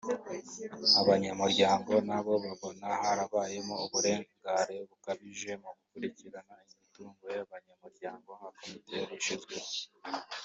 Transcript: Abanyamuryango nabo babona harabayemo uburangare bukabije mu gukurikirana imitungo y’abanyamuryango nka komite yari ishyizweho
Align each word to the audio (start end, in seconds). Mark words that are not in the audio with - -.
Abanyamuryango 1.01 1.91
nabo 2.07 2.33
babona 2.43 2.87
harabayemo 3.01 3.75
uburangare 3.85 4.77
bukabije 4.89 5.51
mu 5.61 5.69
gukurikirana 5.77 6.55
imitungo 6.73 7.23
y’abanyamuryango 7.35 8.29
nka 8.37 8.49
komite 8.57 8.91
yari 9.01 9.13
ishyizweho 9.19 9.69